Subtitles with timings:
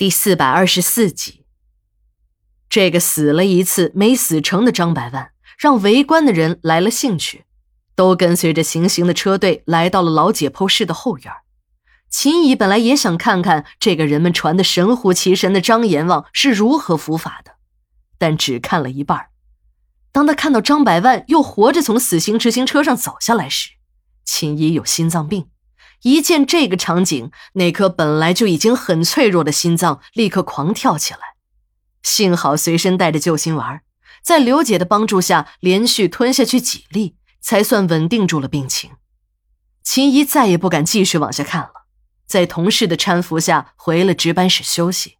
[0.00, 1.44] 第四百二十四集，
[2.70, 7.44] 这个死了一次没死成的张百万，让围观的人来了兴趣，
[7.94, 11.30] 都跟随着行刑的车队来到了老解剖室的后院。
[12.08, 17.56] 秦乙本来也想看看这个人们传的神乎其神的张阎王是如何伏法的，
[18.16, 19.26] 但只看了一半。
[20.12, 23.72] 当他看到张百万又活着从死刑执行车上走下来时，
[24.24, 25.48] 秦乙有心脏病。
[26.02, 31.20] 一见这个场景，那颗本来就已经很脆弱的心脏立刻狂跳起来。
[32.02, 33.82] 幸好随身带着救心丸，
[34.22, 38.92] 在刘姐的帮助下，连续吞下去几粒，才算稳定住了病情。
[39.82, 41.86] 秦怡再也不敢继续往下看了，
[42.26, 45.18] 在同事的搀扶下回了值班室休息。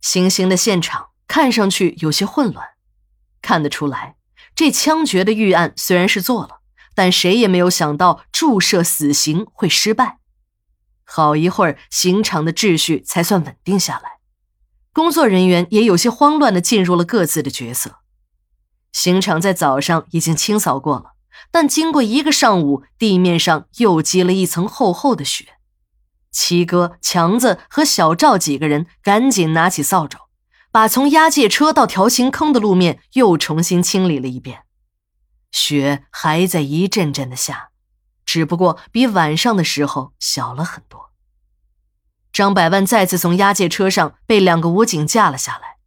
[0.00, 2.66] 行刑的现场看上去有些混乱，
[3.42, 4.16] 看得出来，
[4.54, 6.57] 这枪决的预案虽然是做了。
[6.98, 10.18] 但谁也没有想到注射死刑会失败。
[11.04, 14.18] 好一会儿，刑场的秩序才算稳定下来，
[14.92, 18.00] 工作人员也有些慌乱的进入了各自的角色。
[18.90, 21.12] 刑场在早上已经清扫过了，
[21.52, 25.46] 但经过一个上午，地面上又积了一层厚厚的雪。
[26.32, 30.18] 七哥、强子和小赵几个人赶紧拿起扫帚，
[30.72, 34.64] 把从押解车到条形坑的路面又重新清理了一遍。
[35.50, 37.70] 雪还在一阵阵的下，
[38.24, 41.12] 只不过比晚上的时候小了很多。
[42.32, 45.78] 张百万再次从押解车上被两个武警架了下来，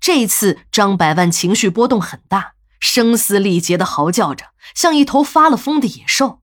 [0.00, 6.42] 这次张百万情绪波动很大，声嘶力竭的嚎叫着，像一头发了疯的野兽：“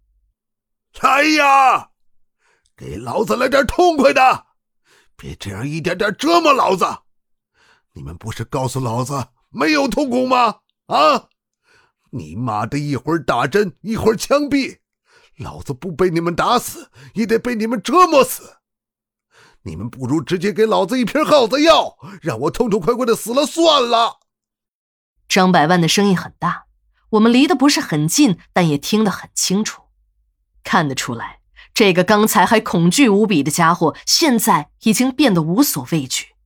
[1.01, 1.89] 来呀，
[2.77, 4.45] 给老子来点痛快的，
[5.17, 6.85] 别这样一点点折磨老子！
[7.93, 10.59] 你们不是告诉老子没有痛苦吗？
[10.85, 11.29] 啊！”
[12.11, 14.77] 你妈的，一会儿打针，一会儿枪毙，
[15.37, 18.57] 老子不被你们打死，也得被你们折磨死。
[19.63, 24.19] 你们不如直接给老子一瓶耗子药，让我痛痛快快的死了算了。
[25.27, 26.67] 张百万的声音很大，
[27.09, 29.83] 我们离得不是很近，但也听得很清楚。
[30.63, 31.41] 看得出来，
[31.73, 36.36] 这个刚才还恐惧无比的家伙，现在已经变得无所畏惧。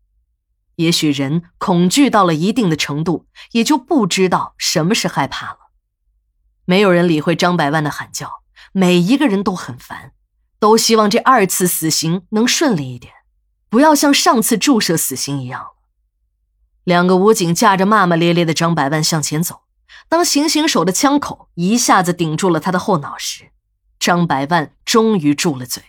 [0.82, 5.58] 也许人恐惧到了一定的程度，也就不知道什么是害怕了。
[6.66, 8.42] 没有人理会张百万的喊叫，
[8.74, 10.14] 每一个人都很烦，
[10.60, 13.14] 都希望这二次死刑能顺利一点，
[13.70, 15.68] 不要像上次注射死刑一样。
[16.84, 19.62] 两个武警架着骂骂咧咧的张百万向前走，
[20.10, 23.52] 当行刑手的枪口一下子顶住了他的后脑时，
[24.00, 25.84] 张百万终于住了嘴。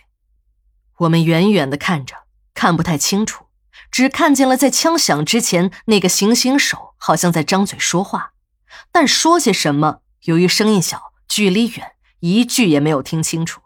[0.97, 2.15] 我们远远的看着，
[2.53, 3.45] 看不太清楚。
[3.93, 8.33] 只看见了在枪响之前，那个行刑手好像在张嘴说话，
[8.91, 13.61] 但说些什么，由于声音小，距离远，一句也没有听清楚。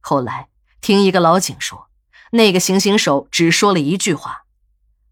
[0.00, 0.48] 后来
[0.80, 1.88] 听一个老警说，
[2.32, 4.42] 那个行刑手只说了一句话：“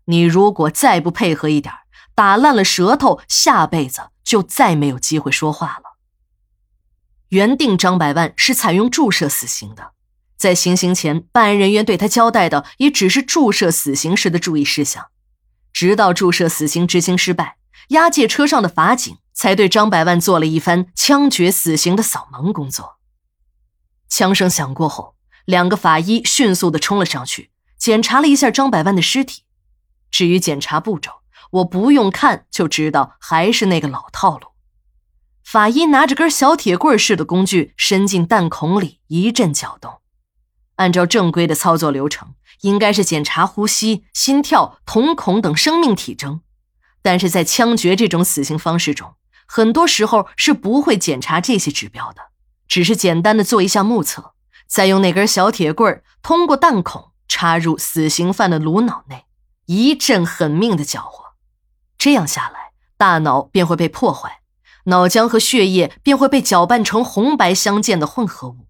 [0.06, 1.72] 你如果再不配合一点，
[2.16, 5.98] 打烂了舌头，下辈子就再没有机会说话了。”
[7.30, 9.92] 原定张百万是采用注射死刑的。
[10.36, 15.06] 在行刑前，办案人员对他交代的也只是注射死刑时的注意事项。
[15.72, 17.56] 直到注射死刑执行失败，
[17.88, 22.96] 押解车上的法警才对张百万做了一番枪决死刑的扫盲工作。
[24.08, 29.42] 枪声响过后，两个法医迅速地冲了上去，检查了一下张百万的尸体。
[30.10, 31.10] 至于检查步骤，
[31.50, 34.48] 我不用看就知道，还是那个老套路。
[35.44, 40.00] 法医拿着根小铁棍似的工具，伸进弹孔里，一阵搅动。
[40.76, 46.40] 按照正规的操作流程，应该是检查呼吸、心跳、瞳孔等生命体征，
[47.02, 49.14] 但是在枪决这种死刑方式中，
[49.46, 52.22] 很多时候是不会检查这些指标的，
[52.68, 54.32] 只是简单的做一下目测，
[54.66, 59.24] 再用那根小铁棍通过弹孔插入死刑犯的颅脑内，
[59.66, 61.34] 一阵狠命的搅和，
[61.96, 64.40] 这样下来，大脑便会被破坏，
[64.84, 68.66] 脑浆和血液便会被搅拌成红白相间的混合物。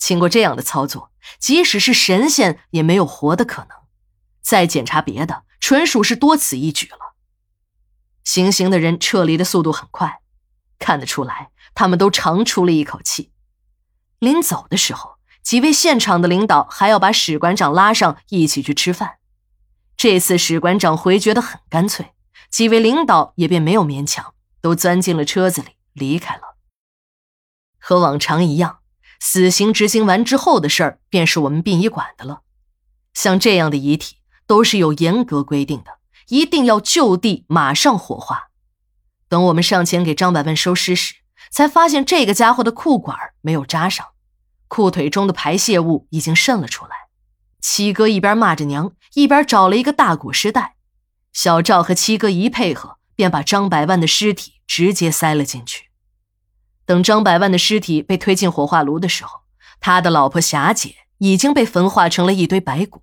[0.00, 3.76] 经过这样的操作，即使是神仙也没有活的可能。
[4.40, 7.14] 再检查别的，纯属是多此一举了。
[8.24, 10.22] 行刑的人撤离的速度很快，
[10.78, 13.30] 看得出来，他们都长出了一口气。
[14.18, 19.18] 临走的时候，几位现场的领导还要把史馆长拉上一起去吃饭。
[19.96, 22.14] 这次史馆长回绝的很干脆，
[22.50, 26.56] 几位领导也便没有勉强，都钻进了车子里离开了。
[27.78, 28.79] 和往常一样。
[29.20, 32.40] 死刑执行完之后的事儿，便是我们殡仪馆的了。
[33.14, 38.48] 像这样的遗体都是有严格规定的，一定要就地马上火化。
[39.28, 41.14] 等我们上前给张百万收尸时，
[41.50, 44.06] 才发现这个家伙的裤管没有扎上，
[44.68, 46.92] 裤腿中的排泄物已经渗了出来。
[47.60, 50.76] 七哥一边骂着娘，一边找了一个大裹尸袋。
[51.32, 55.89] 小赵和七哥一配合，便把张百万的尸体直接塞了进去。
[56.90, 59.42] 等张百万的尸体被推进火化炉的时候，
[59.78, 63.02] 他的老婆霞姐已经被焚化成了一堆白骨。